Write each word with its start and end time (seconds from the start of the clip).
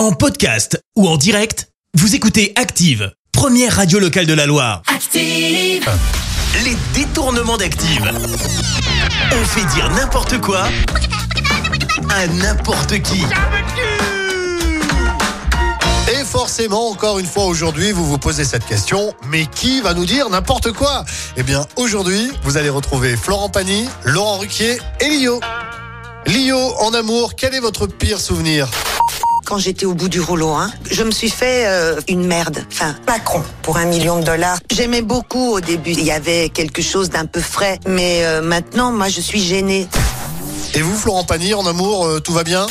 En 0.00 0.12
podcast 0.12 0.82
ou 0.96 1.06
en 1.06 1.18
direct, 1.18 1.68
vous 1.92 2.14
écoutez 2.14 2.54
Active, 2.56 3.12
première 3.32 3.76
radio 3.76 3.98
locale 3.98 4.24
de 4.24 4.32
la 4.32 4.46
Loire. 4.46 4.80
Active. 4.86 5.86
Les 6.64 6.74
détournements 6.94 7.58
d'Active. 7.58 8.10
On 9.30 9.44
fait 9.44 9.66
dire 9.74 9.90
n'importe 9.90 10.40
quoi 10.40 10.62
à 12.08 12.26
n'importe 12.28 13.02
qui. 13.02 13.22
Et 16.10 16.24
forcément, 16.24 16.88
encore 16.88 17.18
une 17.18 17.26
fois 17.26 17.44
aujourd'hui, 17.44 17.92
vous 17.92 18.06
vous 18.06 18.16
posez 18.16 18.44
cette 18.44 18.64
question, 18.64 19.12
mais 19.28 19.44
qui 19.44 19.82
va 19.82 19.92
nous 19.92 20.06
dire 20.06 20.30
n'importe 20.30 20.72
quoi? 20.72 21.04
Eh 21.36 21.42
bien, 21.42 21.66
aujourd'hui, 21.76 22.32
vous 22.44 22.56
allez 22.56 22.70
retrouver 22.70 23.18
Florent 23.18 23.50
Pagny, 23.50 23.86
Laurent 24.04 24.38
Ruquier 24.38 24.78
et 25.00 25.10
Lio. 25.10 25.40
Lio, 26.24 26.56
en 26.78 26.94
amour, 26.94 27.34
quel 27.36 27.54
est 27.54 27.60
votre 27.60 27.86
pire 27.86 28.18
souvenir? 28.18 28.66
Quand 29.50 29.58
j'étais 29.58 29.84
au 29.84 29.94
bout 29.94 30.08
du 30.08 30.20
rouleau. 30.20 30.50
Hein. 30.50 30.70
Je 30.88 31.02
me 31.02 31.10
suis 31.10 31.28
fait 31.28 31.66
euh, 31.66 32.00
une 32.06 32.24
merde. 32.24 32.64
Enfin, 32.70 32.94
Macron 33.08 33.42
pour 33.62 33.78
un 33.78 33.84
million 33.84 34.20
de 34.20 34.24
dollars. 34.24 34.58
J'aimais 34.70 35.02
beaucoup 35.02 35.54
au 35.54 35.60
début. 35.60 35.90
Il 35.90 36.04
y 36.04 36.12
avait 36.12 36.50
quelque 36.50 36.82
chose 36.82 37.10
d'un 37.10 37.26
peu 37.26 37.40
frais. 37.40 37.80
Mais 37.84 38.24
euh, 38.24 38.42
maintenant, 38.42 38.92
moi, 38.92 39.08
je 39.08 39.20
suis 39.20 39.42
gênée. 39.42 39.88
Et 40.74 40.82
vous, 40.82 40.96
Florent 40.96 41.24
Pagny, 41.24 41.52
en 41.52 41.66
amour, 41.66 42.06
euh, 42.06 42.20
tout 42.20 42.32
va 42.32 42.44
bien? 42.44 42.68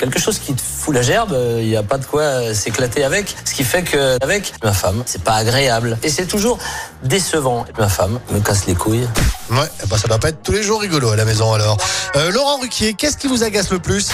Quelque 0.00 0.18
chose 0.18 0.40
qui 0.40 0.52
te 0.52 0.60
fout 0.60 0.92
la 0.92 1.02
gerbe, 1.02 1.38
il 1.60 1.68
n'y 1.68 1.76
a 1.76 1.84
pas 1.84 1.98
de 1.98 2.04
quoi 2.04 2.52
s'éclater 2.52 3.04
avec. 3.04 3.36
Ce 3.44 3.54
qui 3.54 3.62
fait 3.62 3.84
que 3.84 4.18
avec 4.20 4.52
ma 4.64 4.72
femme, 4.72 5.04
c'est 5.06 5.22
pas 5.22 5.34
agréable 5.34 5.96
et 6.02 6.08
c'est 6.08 6.26
toujours 6.26 6.58
décevant. 7.04 7.64
Ma 7.78 7.88
femme 7.88 8.18
me 8.32 8.40
casse 8.40 8.66
les 8.66 8.74
couilles. 8.74 9.06
Ouais, 9.50 9.58
bah 9.88 9.98
ça 9.98 10.08
doit 10.08 10.18
pas 10.18 10.30
être 10.30 10.42
tous 10.42 10.50
les 10.50 10.64
jours 10.64 10.80
rigolo 10.80 11.10
à 11.10 11.16
la 11.16 11.24
maison 11.24 11.52
alors. 11.52 11.76
Euh, 12.16 12.32
Laurent 12.32 12.58
Ruquier, 12.58 12.94
qu'est-ce 12.94 13.16
qui 13.16 13.28
vous 13.28 13.44
agace 13.44 13.70
le 13.70 13.78
plus? 13.78 14.08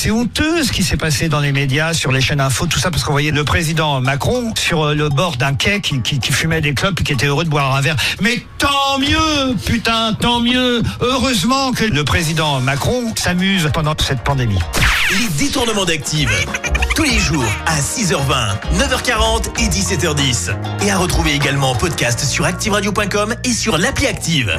C'est 0.00 0.10
honteux 0.10 0.62
ce 0.62 0.72
qui 0.72 0.82
s'est 0.82 0.96
passé 0.96 1.28
dans 1.28 1.40
les 1.40 1.52
médias, 1.52 1.94
sur 1.94 2.12
les 2.12 2.20
chaînes 2.20 2.40
info, 2.40 2.66
tout 2.66 2.78
ça, 2.78 2.90
parce 2.90 3.02
qu'on 3.04 3.12
voyait 3.12 3.30
le 3.30 3.44
président 3.44 4.00
Macron 4.00 4.52
sur 4.56 4.94
le 4.94 5.08
bord 5.08 5.36
d'un 5.36 5.54
quai 5.54 5.80
qui, 5.80 6.20
fumait 6.30 6.60
des 6.60 6.74
clopes 6.74 7.00
et 7.00 7.04
qui 7.04 7.12
était 7.12 7.26
heureux 7.26 7.44
de 7.44 7.48
boire 7.48 7.74
un 7.74 7.80
verre. 7.80 7.96
Mais 8.20 8.44
tant 8.58 8.98
mieux, 8.98 9.54
putain, 9.64 10.12
tant 10.14 10.40
mieux. 10.40 10.82
Heureusement 11.00 11.72
que 11.72 11.84
le 11.84 12.04
président 12.04 12.60
Macron 12.60 13.14
s'amuse 13.16 13.70
pendant 13.72 13.94
cette 13.98 14.22
pandémie. 14.22 14.58
Les 15.10 15.28
détournements 15.44 15.84
d'Active. 15.84 16.30
Tous 16.94 17.04
les 17.04 17.18
jours 17.18 17.44
à 17.66 17.80
6h20, 17.80 18.78
9h40 18.78 19.60
et 19.60 19.68
17h10. 19.68 20.50
Et 20.86 20.90
à 20.90 20.98
retrouver 20.98 21.32
également 21.32 21.70
en 21.70 21.74
podcast 21.74 22.20
sur 22.24 22.44
ActiveRadio.com 22.44 23.34
et 23.44 23.52
sur 23.52 23.78
l'appli 23.78 24.06
Active. 24.06 24.58